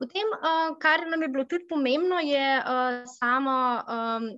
Potem, 0.01 0.31
uh, 0.39 0.77
kar 0.81 1.05
nam 1.11 1.23
je 1.23 1.29
bilo 1.29 1.45
tudi 1.45 1.67
pomembno, 1.69 2.23
je 2.25 2.47
uh, 2.61 3.03
samo. 3.19 3.57
Um, 3.85 4.31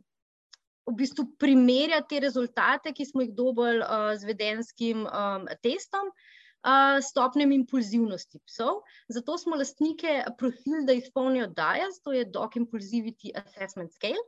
v 0.86 0.94
bistvu 0.98 1.26
primerjati 1.38 2.16
te 2.16 2.20
rezultate, 2.24 2.92
ki 2.92 3.06
smo 3.06 3.22
jih 3.22 3.32
dobili 3.36 3.82
uh, 3.82 4.12
z 4.18 4.26
vedenskim 4.26 5.06
um, 5.06 5.46
testom, 5.62 6.10
uh, 6.10 6.98
stopnjem 7.04 7.52
impulzivnosti 7.52 8.40
psov. 8.46 8.82
Zato 9.08 9.38
smo 9.38 9.56
lastnike 9.56 10.22
prosili, 10.38 10.84
da 10.86 10.96
izpolnijo 10.98 11.46
DIAS, 11.46 12.00
to 12.02 12.12
je 12.12 12.24
Dog 12.24 12.56
Impulsivity 12.58 13.34
Assessment 13.38 13.94
Scale, 13.94 14.22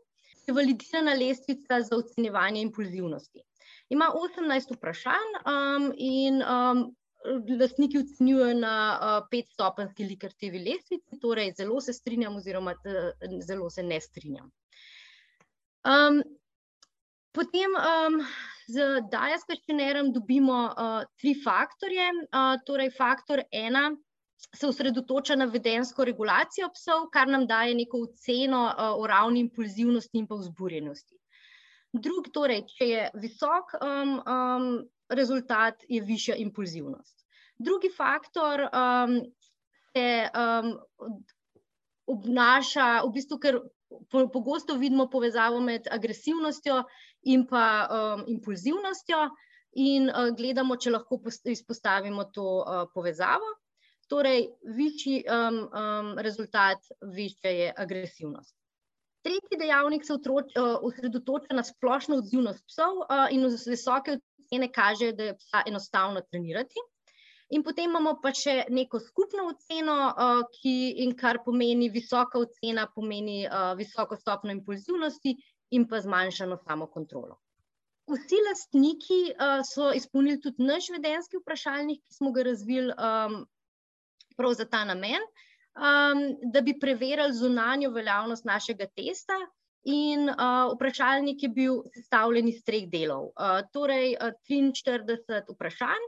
ki 0.45 0.53
je 0.53 0.59
validirana 0.59 1.15
lestvica 1.19 1.81
za 1.83 1.97
ocenjevanje 1.97 2.63
impulzivnosti. 2.63 3.43
Ima 3.89 4.11
18 4.39 4.77
vprašanj 4.77 5.39
um, 5.45 5.91
in 5.97 6.43
um, 6.43 6.85
lastniki 7.61 7.99
ocenjujejo 7.99 8.55
na 8.61 8.77
uh, 8.95 9.27
petstopenski 9.31 10.05
likartivi 10.05 10.61
lestvici, 10.69 11.19
torej 11.21 11.53
zelo 11.59 11.81
se 11.81 11.93
strinjam 11.93 12.37
oziroma 12.37 12.75
zelo 13.43 13.71
se 13.71 13.83
ne 13.83 14.01
strinjam. 14.01 14.51
Um, 15.85 16.23
Potem 17.35 17.71
um, 17.75 18.21
z 18.69 19.03
Dajas 19.11 19.43
questionnairem 19.45 20.13
dobimo 20.13 20.71
uh, 20.71 21.03
tri 21.19 21.35
faktorje. 21.35 22.07
Uh, 22.31 22.55
torej, 22.67 22.93
faktor 22.95 23.43
ena 23.51 23.91
se 24.55 24.69
osredotoča 24.69 25.35
na 25.37 25.49
vedensko 25.51 26.05
regulacijo 26.05 26.69
psov, 26.77 27.09
kar 27.11 27.27
nam 27.29 27.47
daje 27.51 27.75
neko 27.75 28.05
oceno 28.07 28.63
uh, 28.69 28.95
o 29.03 29.07
ravni 29.11 29.43
impulzivnosti 29.43 30.19
in 30.19 30.29
pa 30.31 30.39
vzburjenosti. 30.39 31.19
Drug, 32.07 32.31
torej, 32.35 32.65
če 32.71 32.89
je 32.93 33.11
visok 33.27 33.75
um, 33.83 34.15
um, 34.23 34.71
rezultat, 35.11 35.83
je 35.89 36.03
višja 36.07 36.39
impulzivnost. 36.39 37.27
Drugi 37.59 37.91
faktor 37.97 38.69
um, 38.71 39.19
se 39.91 40.09
um, 40.31 40.75
obnaša, 42.07 42.89
v 43.03 43.13
bistvu, 43.15 43.43
ker 43.43 43.59
pogosto 44.11 44.77
vidimo 44.79 45.09
povezavo 45.11 45.61
med 45.61 45.89
agresivnostjo 45.91 46.83
in 47.23 47.47
pa 47.47 47.65
um, 47.89 48.25
impulzivnostjo, 48.29 49.29
in 49.75 50.09
uh, 50.09 50.31
gledamo, 50.37 50.77
če 50.77 50.95
lahko 50.95 51.21
izpostavimo 51.51 52.29
to 52.35 52.47
uh, 52.63 52.85
povezavo. 52.95 53.55
Torej, 54.11 54.47
višji 54.77 55.23
um, 55.25 55.63
um, 55.65 56.13
rezultat, 56.23 56.85
višja 57.15 57.51
je 57.51 57.73
agresivnost. 57.77 58.55
Tretji 59.25 59.59
dejavnik 59.59 60.05
se 60.05 60.13
otroč, 60.13 60.53
uh, 60.61 60.77
osredotoča 60.85 61.57
na 61.57 61.65
splošno 61.65 62.21
odzivnost 62.21 62.67
psov 62.69 63.01
uh, 63.07 63.27
in 63.33 63.49
visoke 63.49 64.19
ocene 64.45 64.69
kaže, 64.73 65.13
da 65.17 65.31
je 65.31 65.39
psa 65.41 65.65
enostavno 65.67 66.21
trenirati. 66.21 66.85
In 67.53 67.63
potem 67.63 67.91
imamo 67.91 68.15
pa 68.23 68.33
še 68.33 68.65
neko 68.73 68.99
skupno 69.05 69.49
oceno, 69.53 69.95
uh, 70.11 70.45
ki 70.57 71.05
in 71.05 71.13
kar 71.17 71.43
pomeni 71.45 71.91
visoka 71.93 72.41
ocena, 72.41 72.87
pomeni 72.95 73.45
uh, 73.45 73.75
visoko 73.77 74.17
stopno 74.17 74.55
impulzivnosti 74.55 75.35
in 75.77 75.85
pa 75.89 76.01
zmanjšano 76.01 76.57
samokontrolo. 76.65 77.37
Vsi 78.09 78.41
lastniki 78.49 79.21
uh, 79.33 79.61
so 79.65 79.91
izpolnili 79.97 80.41
tudi 80.41 80.65
naš 80.65 80.89
vedenski 80.93 81.41
vprašalnik, 81.41 82.01
ki 82.05 82.17
smo 82.17 82.33
ga 82.33 82.47
razvili 82.49 82.93
um, 82.97 83.43
prav 84.37 84.57
za 84.57 84.65
ta 84.69 84.85
namen, 84.89 85.21
um, 85.77 86.25
da 86.53 86.61
bi 86.65 86.79
preverili 86.81 87.37
zunanjo 87.37 87.93
veljavnost 87.93 88.45
našega 88.45 88.89
testa. 88.97 89.39
In 89.85 90.31
uh, 90.33 90.71
vprašalnik 90.73 91.43
je 91.45 91.49
bil 91.53 91.83
sestavljen 91.93 92.49
iz 92.49 92.63
treh 92.65 92.87
delov. 92.89 93.35
Uh, 93.37 93.61
torej, 93.73 94.15
uh, 94.17 94.33
43 94.49 95.43
vprašanj, 95.53 96.07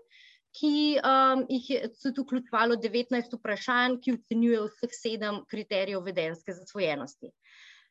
ki 0.56 0.98
um, 0.98 1.44
jih 1.52 1.70
je 1.70 1.80
tudi 2.02 2.24
vključevalo 2.24 2.76
19 2.80 3.36
vprašanj, 3.38 4.00
ki 4.04 4.16
ocenjujejo 4.16 4.66
vseh 4.70 4.94
sedem 4.96 5.42
kriterijev 5.50 6.04
vedenske 6.06 6.54
zasvojenosti. 6.56 7.32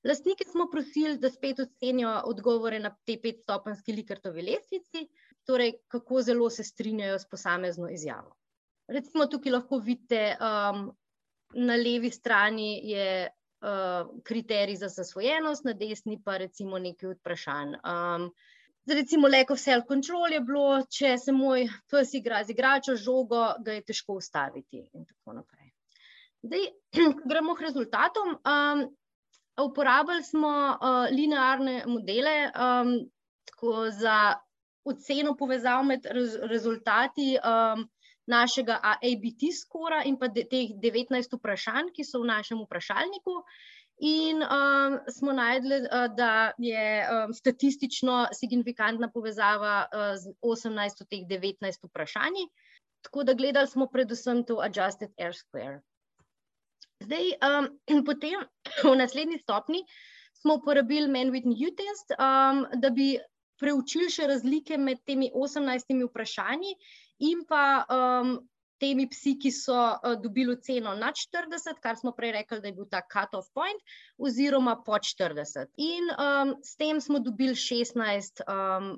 Lastnike 0.05 0.45
smo 0.45 0.67
prosili, 0.71 1.17
da 1.17 1.29
spet 1.33 1.59
ocenijo 1.59 2.11
odgovore 2.29 2.79
na 2.79 2.91
te 3.05 3.17
petstopenski 3.21 3.93
likartovi 3.93 4.43
lestvici, 4.45 5.07
torej 5.45 5.73
kako 5.87 6.21
zelo 6.21 6.49
se 6.49 6.63
strinjajo 6.63 7.19
s 7.19 7.29
posamezno 7.29 7.89
izjavo. 7.89 8.35
Recimo 8.87 9.25
tukaj 9.25 9.51
lahko 9.51 9.79
vidite, 9.81 10.35
um, 10.37 10.91
na 11.55 11.75
levi 11.75 12.11
strani 12.11 12.69
je 12.89 13.29
uh, 13.29 14.21
kriterij 14.23 14.75
za 14.75 14.87
zasvojenost, 14.87 15.65
na 15.65 15.73
desni 15.73 16.19
pa 16.23 16.37
recimo 16.37 16.79
nekaj 16.79 17.15
vprašanj. 17.15 17.75
Um, 17.81 18.29
Recimo, 18.85 19.27
lack 19.27 19.49
of 19.49 19.57
self-control 19.59 20.35
je 20.35 20.39
bilo, 20.45 20.65
če 20.93 21.15
se 21.17 21.33
moj 21.33 21.65
pes 21.89 22.11
igra 22.13 22.43
z 22.45 22.53
igračo, 22.53 22.93
žogo, 23.01 23.41
ga 23.65 23.79
je 23.79 23.81
težko 23.87 24.19
ustaviti. 24.21 24.83
In 24.93 25.07
tako 25.09 25.39
naprej. 25.39 25.71
Zdaj, 26.45 26.67
gremo 27.31 27.55
k 27.57 27.65
rezultatom. 27.65 28.35
Um, 28.45 28.85
uporabili 29.65 30.23
smo 30.23 30.53
uh, 30.75 31.07
linearne 31.09 31.83
modele 31.87 32.51
um, 32.51 32.93
za 33.91 34.35
oceno 34.85 35.33
povezav 35.35 35.83
med 35.85 36.05
rez 36.05 36.35
rezultati 36.41 37.37
um, 37.39 37.87
našega 38.27 38.79
ABT 38.83 39.49
skora 39.53 40.03
in 40.05 40.17
pa 40.17 40.29
teh 40.29 40.73
19 40.77 41.37
vprašanj, 41.37 41.89
ki 41.93 42.05
so 42.05 42.21
v 42.21 42.29
našem 42.29 42.61
vprašalniku. 42.65 43.41
In 43.97 44.43
um, 44.43 44.97
smo 45.07 45.31
najdli, 45.31 45.81
uh, 45.87 46.15
da 46.15 46.51
je 46.57 47.07
um, 47.07 47.33
statistično 47.33 48.27
signifikantna 48.33 49.07
povezava 49.11 49.85
uh, 49.87 50.15
z 50.19 50.33
18 50.41 51.01
od 51.01 51.07
teh 51.09 51.23
19 51.29 51.87
vprašanj. 51.87 52.41
Tako 53.01 53.23
da 53.23 53.33
gledali 53.33 53.67
smo 53.67 53.87
predvsem 53.87 54.43
to 54.43 54.59
adjusted 54.59 55.13
air 55.17 55.33
square. 55.33 55.79
Zdaj, 57.03 57.31
um, 57.39 57.69
potem 58.09 58.43
v 58.83 58.95
naslednji 58.95 59.39
stopni 59.39 59.85
smo 60.33 60.55
uporabili 60.59 61.07
Man-Whitney 61.07 61.67
U-test, 61.67 62.11
um, 62.19 62.65
da 62.81 62.89
bi 62.89 63.15
preučili 63.59 64.09
še 64.11 64.27
razlike 64.27 64.77
med 64.77 64.99
temi 65.07 65.31
18 65.31 65.87
vprašanji 66.09 66.75
in 67.23 67.45
pa 67.47 67.85
um, 67.87 68.35
temi 68.85 69.07
psi, 69.09 69.33
ki 69.41 69.51
so 69.53 69.75
uh, 69.75 70.13
dobili 70.21 70.55
ceno 70.61 70.93
nad 70.99 71.17
40, 71.17 71.81
kar 71.81 71.97
smo 71.97 72.13
prej 72.17 72.35
rekli, 72.37 72.61
da 72.61 72.69
je 72.69 72.77
bil 72.77 72.89
ta 72.91 73.01
cut-off 73.13 73.49
point, 73.57 73.81
oziroma 74.17 74.77
pod 74.85 75.07
40. 75.09 75.73
In 75.81 76.13
um, 76.13 76.53
s 76.63 76.77
tem 76.77 77.01
smo 77.01 77.19
dobili 77.19 77.57
16 77.57 78.45
um, 78.45 78.93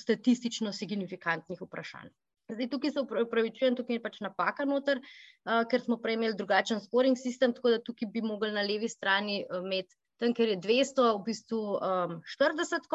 statistično 0.00 0.72
signifikantnih 0.74 1.62
vprašanj. 1.62 2.10
Zdaj, 2.52 2.68
tukaj 2.68 2.90
se 2.90 3.00
upravičujem, 3.22 3.76
tukaj 3.78 3.96
je 3.96 4.02
pač 4.02 4.18
napaka 4.20 4.66
noter, 4.68 4.98
uh, 4.98 5.62
ker 5.70 5.80
smo 5.80 5.96
prej 6.02 6.18
imeli 6.18 6.36
drugačen 6.36 6.82
scoring 6.82 7.16
sistem, 7.16 7.54
tako 7.54 7.76
da 7.76 7.82
tukaj 7.86 8.10
bi 8.12 8.24
mogli 8.26 8.50
na 8.52 8.64
levi 8.66 8.90
strani 8.90 9.44
imeti, 9.62 9.96
tam, 10.20 10.34
ker 10.36 10.52
je 10.52 10.58
200, 10.60 11.08
v 11.18 11.22
bistvu 11.28 11.62
um, 11.78 12.18
40, 12.26 12.90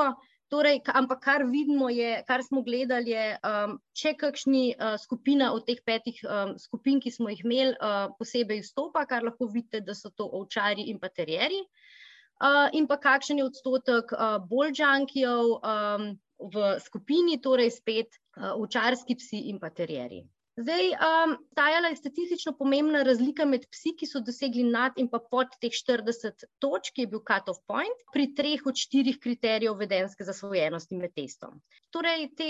Torej, 0.47 0.79
ampak 0.95 1.19
kar 1.19 1.43
vidimo, 1.43 1.89
je, 1.91 2.24
kar 2.27 2.39
smo 2.43 2.62
gledali, 2.63 3.12
je, 3.12 3.24
um, 3.43 3.74
če 3.91 4.13
kakšni 4.15 4.62
uh, 4.79 4.95
skupina 4.95 5.50
od 5.51 5.65
teh 5.67 5.81
petih 5.83 6.21
um, 6.24 6.53
skupin, 6.55 7.01
ki 7.03 7.12
smo 7.12 7.27
jih 7.33 7.41
imeli, 7.43 7.74
uh, 7.83 8.13
posebej 8.15 8.62
izstopa, 8.63 9.03
kar 9.09 9.27
lahko 9.27 9.50
vidite, 9.51 9.81
da 9.83 9.91
so 9.91 10.07
to 10.15 10.24
ovčari 10.39 10.88
in 10.88 11.01
paterjeri, 11.03 11.59
uh, 12.39 12.71
in 12.71 12.88
pa 12.88 12.95
kakšen 12.95 13.43
je 13.43 13.50
odstotek 13.50 14.15
uh, 14.15 14.38
bolj 14.47 14.71
džankijev 14.79 15.51
um, 15.57 16.07
v 16.55 16.71
skupini, 16.79 17.41
torej 17.43 17.74
spet 17.81 18.15
uh, 18.15 18.53
ovčarski 18.55 19.19
psi 19.19 19.50
in 19.51 19.59
paterjeri. 19.59 20.24
Zdaj, 20.57 20.87
um, 20.89 21.35
stajala 21.51 21.87
je 21.87 21.95
statistično 21.95 22.51
pomembna 22.57 23.03
razlika 23.05 23.45
med 23.45 23.67
psi, 23.69 23.91
ki 23.99 24.07
so 24.09 24.23
dosegli 24.25 24.63
nad 24.65 24.95
in 24.97 25.05
pa 25.11 25.19
pod 25.21 25.53
teh 25.61 25.69
40 25.69 26.47
točk, 26.63 26.95
ki 26.95 27.05
je 27.05 27.09
bil 27.11 27.21
cut-off 27.27 27.61
point, 27.69 28.01
pri 28.13 28.25
treh 28.39 28.65
od 28.65 28.81
štirih 28.81 29.19
kriterijev 29.21 29.77
vedenske 29.77 30.25
zasvojenosti 30.25 30.97
med 30.97 31.13
testom. 31.13 31.61
Torej, 31.93 32.25
te 32.41 32.49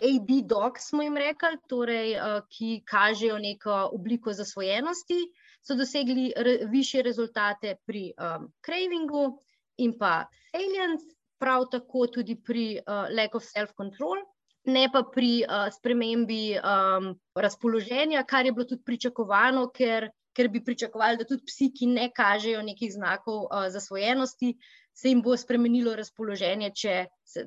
AB 0.00 0.32
dogs 0.48 0.88
smo 0.88 1.04
jim 1.04 1.20
rekli, 1.20 1.60
torej, 1.68 2.16
uh, 2.16 2.40
ki 2.48 2.80
kažejo 2.88 3.36
neko 3.44 3.76
obliko 3.92 4.32
zasvojenosti, 4.32 5.20
so 5.60 5.76
dosegli 5.76 6.30
re, 6.36 6.58
više 6.72 7.04
rezultate 7.04 7.76
pri 7.84 8.14
um, 8.16 8.48
cravingu 8.64 9.28
in 9.76 9.92
pa 9.98 10.24
salience, 10.54 11.12
prav 11.40 11.68
tako 11.68 12.08
tudi 12.08 12.40
pri 12.40 12.68
uh, 12.80 13.12
lack 13.12 13.36
of 13.36 13.44
self-control 13.44 14.24
ne 14.64 14.88
pa 14.92 15.02
pri 15.14 15.44
uh, 15.44 15.68
spremembi 15.72 16.56
um, 16.58 17.14
razpoloženja, 17.34 18.24
kar 18.28 18.46
je 18.46 18.52
bilo 18.52 18.66
tudi 18.68 18.84
pričakovano, 18.84 19.68
ker, 19.74 20.10
ker 20.36 20.48
bi 20.48 20.64
pričakovali, 20.64 21.20
da 21.20 21.24
tudi 21.28 21.46
psi, 21.48 21.70
ki 21.76 21.88
ne 21.94 22.10
kažejo 22.14 22.62
nekih 22.62 22.92
znakov 22.92 23.46
uh, 23.46 23.66
zasvojenosti, 23.72 24.54
se 24.92 25.08
jim 25.08 25.22
bo 25.22 25.36
spremenilo 25.36 25.94
razpoloženje, 25.96 26.72
če 26.76 26.94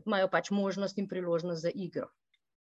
imajo 0.06 0.30
pač 0.32 0.50
možnost 0.52 0.98
in 0.98 1.08
priložnost 1.08 1.62
za 1.62 1.72
igro. 1.76 2.10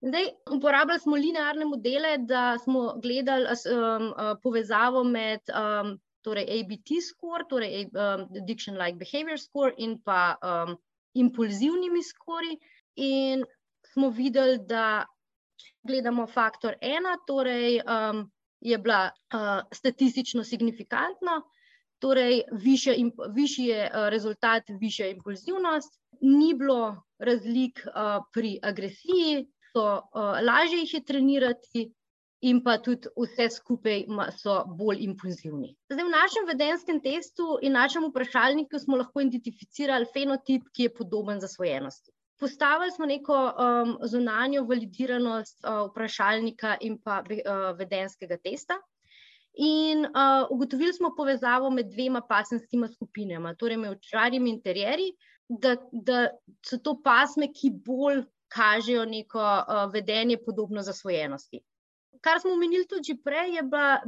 Zdaj, 0.00 0.30
uporabljali 0.57 1.00
smo 1.00 1.16
linearne 1.16 1.66
modele, 1.69 2.14
da 2.19 2.57
smo 2.59 2.95
gledali 3.02 3.45
um, 3.45 4.07
povezavo 4.42 5.04
med 5.04 5.52
um, 5.52 5.99
torej 6.25 6.49
ABT 6.57 6.95
score, 7.04 7.45
torej 7.49 7.85
um, 7.92 8.25
Addiction-like 8.40 8.97
Behavior 8.99 9.38
score 9.38 9.75
in 9.76 9.99
pa 10.04 10.37
um, 10.40 10.76
impulzivnimi 11.14 12.02
skori. 12.02 12.57
In 12.97 13.45
smo 13.92 14.11
videli, 14.11 14.59
da 14.66 15.06
gledamo 15.82 16.26
faktor 16.26 16.75
ena, 16.80 17.16
torej 17.26 17.80
um, 17.80 18.30
je 18.61 18.78
bila 18.78 19.11
uh, 19.11 19.40
statistično 19.73 20.44
signifikantna, 20.44 21.40
torej 21.99 22.42
višji 23.35 23.64
je 23.64 23.87
uh, 23.87 24.09
rezultat, 24.09 24.62
višja 24.80 25.09
impulzivnost, 25.09 26.00
ni 26.20 26.54
bilo 26.54 27.02
razlik 27.18 27.80
uh, 27.87 28.23
pri 28.32 28.59
agresiji, 28.62 29.47
so 29.73 29.87
uh, 29.97 30.37
lažje 30.44 30.85
jih 30.85 30.94
je 30.94 31.04
trenirati. 31.04 31.90
In 32.40 32.62
pa 32.64 32.78
tudi 32.80 33.11
vse 33.20 33.50
skupaj 33.52 34.06
so 34.32 34.54
bolj 34.78 35.02
impulzivni. 35.04 35.75
Zdaj, 35.92 36.06
v 36.06 36.12
našem 36.14 36.47
vedenskem 36.49 37.00
testu 37.04 37.59
in 37.61 37.75
našem 37.76 38.06
vprašalniku 38.09 38.80
smo 38.80 38.97
lahko 38.97 39.20
identificirali 39.20 40.09
fenotip, 40.14 40.70
ki 40.73 40.87
je 40.87 40.94
podoben 41.02 41.42
zasvojenosti. 41.44 42.14
Postavili 42.40 42.92
smo 42.92 43.06
neko 43.06 43.37
um, 43.37 43.99
zunanjo 44.09 44.64
validiranost 44.64 45.64
uh, 45.64 45.90
vprašalnika 45.90 46.76
in 46.80 46.99
pa 47.04 47.20
uh, 47.20 47.78
vedenskega 47.78 48.37
testa. 48.37 48.78
In 49.54 50.06
uh, 50.06 50.47
ugotovili 50.50 50.92
smo 50.92 51.12
povezavo 51.16 51.70
med 51.70 51.90
dvema 51.92 52.23
pasenskima 52.28 52.88
skupinama, 52.88 53.54
torej 53.54 53.76
med 53.76 53.90
očarjem 53.99 54.47
in 54.47 54.61
terjerji, 54.62 55.12
da, 55.49 55.76
da 55.92 56.28
so 56.66 56.78
to 56.78 56.97
pasme, 57.04 57.50
ki 57.52 57.75
bolj 57.87 58.23
kažejo 58.49 59.04
neko 59.04 59.42
uh, 59.42 59.92
vedenje 59.92 60.38
podobno 60.47 60.82
zasvojenosti 60.82 61.61
kar 62.20 62.40
smo 62.40 62.52
omenili 62.52 62.86
tudi 62.88 63.16
prej, 63.25 63.54
je 63.56 63.62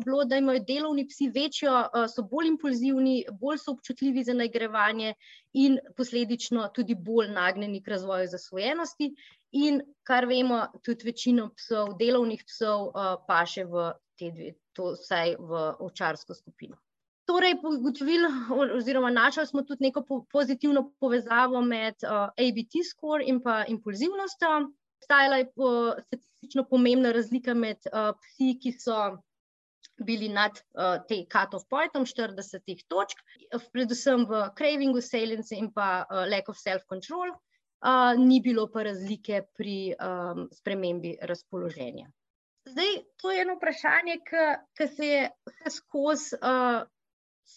bilo, 0.04 0.24
da 0.24 0.36
imajo 0.36 0.60
delovni 0.68 1.06
psi 1.08 1.28
večjo, 1.34 1.72
eh, 1.80 2.08
so 2.08 2.22
bolj 2.22 2.48
impulzivni, 2.48 3.24
bolj 3.40 3.58
so 3.58 3.72
občutljivi 3.72 4.24
za 4.24 4.34
nagrajevanje 4.34 5.14
in 5.52 5.78
posledično 5.96 6.68
tudi 6.74 6.94
bolj 6.94 7.32
nagnjeni 7.32 7.82
k 7.82 7.94
razvoju 7.96 8.28
zasvojenosti. 8.28 9.14
In 9.52 9.82
kar 10.02 10.26
vemo, 10.26 10.66
tudi 10.84 11.04
večino 11.04 11.50
psov, 11.56 11.96
delovnih 11.98 12.44
psov, 12.46 12.88
eh, 12.88 13.16
pa 13.26 13.44
še 13.46 13.64
v 13.64 13.92
te 14.18 14.30
dve, 14.30 14.54
to 14.72 14.92
vsaj 14.96 15.36
v 15.38 15.66
ovčarsko 15.80 16.34
skupino. 16.34 16.76
Torej, 17.24 17.54
ugotovili, 17.64 18.28
oziroma 18.76 19.10
našli 19.10 19.46
smo 19.46 19.62
tudi 19.62 19.84
neko 19.84 20.02
pozitivno 20.32 20.92
povezavo 21.00 21.60
med 21.60 21.94
uh, 22.02 22.28
eh, 22.36 22.48
ABT 22.48 22.82
score 22.90 23.24
in 23.24 23.40
pa 23.40 23.64
impulzivnostjo. 23.68 24.72
Obstajala 25.02 25.36
je 25.42 25.46
po, 25.56 25.68
statistično 26.06 26.64
pomembna 26.70 27.12
razlika 27.12 27.54
med 27.54 27.76
uh, 27.90 28.12
psi, 28.22 28.52
ki 28.62 28.72
so 28.78 28.98
bili 29.98 30.28
nad 30.28 30.52
uh, 30.52 31.00
te 31.08 31.24
cut-off 31.32 31.66
pointom 31.70 32.06
40 32.06 32.84
točk, 32.88 33.18
predvsem 33.72 34.22
v 34.30 34.44
cravingu, 34.58 35.02
salience 35.02 35.54
in 35.58 35.72
pa 35.74 36.04
uh, 36.06 36.22
lack 36.30 36.48
of 36.48 36.58
self-control, 36.58 37.34
uh, 37.34 38.14
ni 38.18 38.40
bilo 38.40 38.68
pa 38.70 38.86
razlike 38.86 39.42
pri 39.58 39.94
um, 39.98 40.48
spremembi 40.54 41.16
razpoloženja. 41.20 42.06
Zdaj, 42.70 42.94
to 43.18 43.34
je 43.34 43.42
eno 43.42 43.58
vprašanje, 43.58 44.20
ki 44.78 44.86
se 44.86 45.06
je 45.06 45.28
vse 45.50 45.76
skozi 45.76 46.38
uh, 46.38 46.82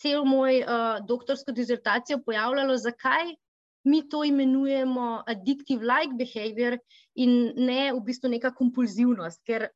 cel 0.02 0.26
moj 0.26 0.64
uh, 0.64 1.06
doktorsko 1.06 1.54
dizertacijo 1.54 2.24
pojavljalo, 2.26 2.78
zakaj 2.78 3.36
mi 3.86 4.02
to 4.10 4.24
imenujemo 4.26 5.24
addictive-like 5.30 6.18
behavior 6.18 6.78
in 7.16 7.54
ne 7.56 7.94
v 7.94 8.02
bistvu 8.06 8.32
neka 8.34 8.52
kompulzivnost. 8.58 9.44
Ker 9.46 9.70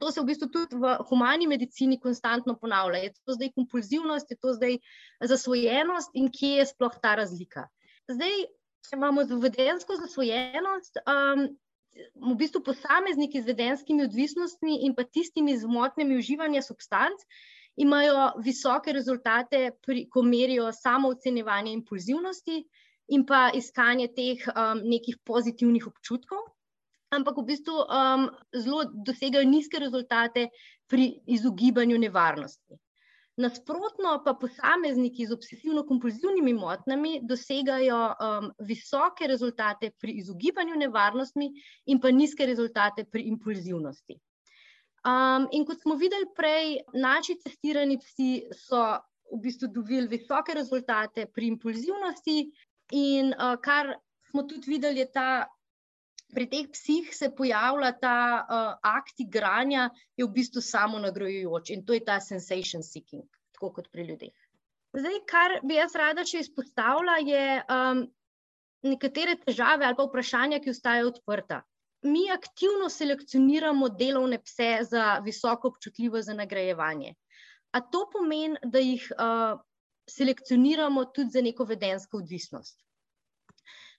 to 0.00 0.10
se 0.10 0.20
v 0.20 0.28
bistvu 0.30 0.48
tudi 0.54 0.78
v 0.78 0.96
humani 1.10 1.46
medicini 1.50 1.98
konstantno 2.00 2.56
ponavlja. 2.58 3.02
Je 3.04 3.12
to 3.26 3.36
zdaj 3.38 3.52
kompulzivnost, 3.58 4.30
je 4.30 4.38
to 4.40 4.54
zdaj 4.54 4.78
zasvojenost 5.20 6.14
in 6.14 6.30
kje 6.32 6.62
je 6.62 6.70
sploh 6.72 6.94
ta 7.02 7.14
razlika. 7.18 7.66
Zdaj, 8.10 8.46
če 8.86 8.98
imamo 8.98 9.26
vedensko 9.42 9.98
zasvojenost. 10.02 11.02
Um, 11.06 11.48
V 11.96 12.34
bistvu 12.36 12.60
posamezniki 12.60 13.40
z 13.40 13.48
vedenskimi 13.48 14.04
odvisnostmi 14.04 14.82
in 14.84 14.92
pa 14.92 15.06
tistimi 15.08 15.54
z 15.56 15.64
motnjami 15.64 16.18
uživanja 16.20 16.60
substanc 16.60 17.22
imajo 17.80 18.26
visoke 18.44 18.92
rezultate, 18.92 19.70
pri, 19.80 20.02
ko 20.12 20.20
merijo 20.22 20.66
samo 20.76 21.08
ocenjevanje 21.14 21.72
impulzivnosti, 21.72 22.58
in 23.08 23.26
pa 23.26 23.50
iskanje 23.54 24.08
teh 24.14 24.42
um, 24.50 24.82
nekih 24.84 25.18
pozitivnih 25.24 25.86
občutkov, 25.86 26.42
ampak 27.14 27.38
v 27.38 27.46
bistvu 27.52 27.76
um, 27.84 28.26
zelo 28.54 28.84
dosegajo 29.06 29.46
nizke 29.46 29.78
rezultate 29.78 30.48
pri 30.90 31.12
izogibanju 31.26 31.98
nevarnosti. 31.98 32.78
Nasprotno 33.36 34.14
pa 34.24 34.32
posamezniki 34.40 35.26
z 35.26 35.36
obsesivno-kompulzivnimi 35.36 36.54
motnjami 36.56 37.18
dosegajo 37.22 37.98
um, 38.08 38.46
visoke 38.64 39.28
rezultate 39.28 39.90
pri 40.00 40.14
izogibanju 40.22 40.78
nevarnosti 40.80 41.50
in 41.86 42.00
pa 42.00 42.10
nizke 42.10 42.46
rezultate 42.46 43.04
pri 43.04 43.26
impulzivnosti. 43.28 44.16
Um, 45.06 45.46
in 45.52 45.66
kot 45.68 45.84
smo 45.84 45.94
videli 46.00 46.26
prej, 46.34 46.80
naši 46.94 47.36
testirani 47.44 47.98
psi 48.00 48.30
so 48.56 48.80
v 49.32 49.38
bistvu 49.42 49.68
dobili 49.74 50.08
visoke 50.08 50.54
rezultate 50.54 51.26
pri 51.34 51.52
impulzivnosti, 51.52 52.38
In 52.92 53.32
uh, 53.34 53.56
kar 53.62 53.96
smo 54.30 54.42
tudi 54.42 54.70
videli, 54.70 55.00
je 55.00 55.10
ta. 55.12 55.28
Pri 56.34 56.48
teh 56.50 56.66
psih 56.74 57.12
se 57.14 57.28
pojavlja 57.30 57.92
ta 58.02 58.18
uh, 58.42 58.72
akt 58.82 59.20
igranja, 59.22 59.90
je 60.18 60.26
v 60.26 60.32
bistvu 60.34 60.60
samo 60.60 60.98
nagrajujoč 60.98 61.70
in 61.70 61.84
to 61.86 61.94
je 61.94 62.02
ta 62.04 62.16
sensation 62.20 62.82
seeking, 62.82 63.22
tako 63.54 63.70
kot 63.76 63.86
pri 63.92 64.08
ljudeh. 64.08 64.34
Zdaj, 64.96 65.20
kar 65.30 65.54
bi 65.62 65.78
jaz 65.78 65.94
rada 65.94 66.24
še 66.26 66.42
izpostavila, 66.42 67.14
je 67.22 67.44
um, 67.70 68.02
nekatere 68.90 69.36
težave 69.44 69.86
ali 69.86 69.98
pa 69.98 70.08
vprašanja, 70.08 70.58
ki 70.64 70.74
ostajajo 70.74 71.12
odprta. 71.12 71.60
Mi 72.10 72.26
aktivno 72.34 72.90
selekcioniramo 72.92 73.88
delovne 73.94 74.40
pse 74.42 74.70
za 74.90 75.06
visoko 75.24 75.70
občutljivo 75.72 76.22
za 76.22 76.34
nagrajevanje. 76.34 77.14
A 77.70 77.80
to 77.80 78.02
pomeni, 78.12 78.58
da 78.64 78.82
jih 78.82 79.06
uh, 79.14 79.62
selekcioniramo 80.10 81.04
tudi 81.04 81.30
za 81.30 81.40
neko 81.40 81.64
vedensko 81.64 82.18
odvisnost. 82.18 82.82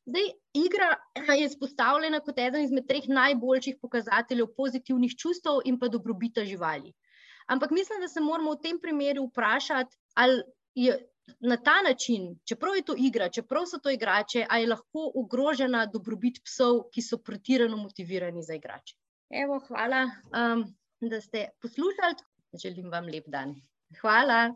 Zdaj, 0.07 0.29
igra 0.53 0.93
je 1.35 1.45
izpostavljena 1.45 2.19
kot 2.23 2.37
eden 2.39 2.63
izmed 2.63 2.87
treh 2.87 3.09
najboljših 3.11 3.75
pokazateljev 3.81 4.47
pozitivnih 4.55 5.15
čustev 5.19 5.59
in 5.65 5.79
pa 5.79 5.89
dobrobita 5.91 6.45
živali. 6.45 6.93
Ampak 7.47 7.71
mislim, 7.71 7.99
da 8.01 8.07
se 8.07 8.23
moramo 8.23 8.53
v 8.55 8.61
tem 8.63 8.79
primeru 8.79 9.25
vprašati, 9.27 9.97
ali 10.15 10.43
je 10.75 10.95
na 11.39 11.57
ta 11.57 11.81
način, 11.81 12.39
čeprav 12.47 12.75
je 12.75 12.85
to 12.87 12.95
igra, 12.97 13.29
čeprav 13.29 13.65
so 13.65 13.79
to 13.83 13.91
igrače, 13.91 14.45
ali 14.49 14.63
je 14.63 14.69
lahko 14.69 15.11
ogrožena 15.15 15.85
dobrobit 15.85 16.39
psov, 16.45 16.85
ki 16.93 17.01
so 17.01 17.17
pretirano 17.17 17.77
motivirani 17.77 18.43
za 18.43 18.55
igrače. 18.55 18.95
Evo, 19.43 19.59
hvala, 19.67 20.05
um, 20.31 20.63
da 21.01 21.21
ste 21.21 21.49
poslušali. 21.61 22.15
Želim 22.63 22.91
vam 22.91 23.05
lep 23.11 23.27
dan. 23.27 23.55
Hvala. 24.01 24.53